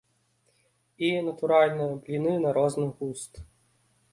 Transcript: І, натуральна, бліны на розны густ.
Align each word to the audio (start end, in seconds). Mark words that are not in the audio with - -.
І, 1.09 1.11
натуральна, 1.27 1.85
бліны 2.07 2.33
на 2.47 2.55
розны 2.59 2.87
густ. 3.03 3.33